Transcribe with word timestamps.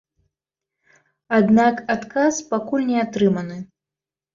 Аднак 1.41 1.85
адказ 1.97 2.43
пакуль 2.51 2.91
не 2.93 2.97
атрыманы. 3.07 3.65